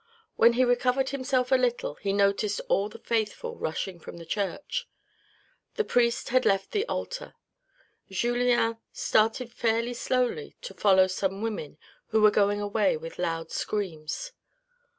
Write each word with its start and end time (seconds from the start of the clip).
When 0.35 0.53
he 0.53 0.63
recovered 0.65 1.09
himself 1.09 1.51
a 1.51 1.55
little 1.57 1.93
he 1.93 2.11
noticed 2.11 2.59
all 2.69 2.89
the 2.89 2.97
faithful 2.97 3.57
rushing 3.59 3.99
from 3.99 4.17
the 4.17 4.25
church. 4.25 4.87
The 5.75 5.83
priest 5.83 6.29
had 6.29 6.43
left 6.43 6.71
the 6.71 6.87
altar. 6.87 7.35
Julien 8.09 8.77
started 8.91 9.53
fairly 9.53 9.93
slowly 9.93 10.55
to 10.63 10.73
follow 10.73 11.05
some 11.05 11.43
women 11.43 11.77
who 12.07 12.19
were 12.19 12.31
going 12.31 12.59
away 12.59 12.97
with 12.97 13.19
loud 13.19 13.51
screams. 13.51 14.31